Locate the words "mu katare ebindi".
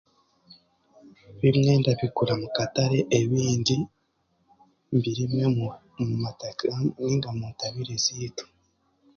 2.41-3.75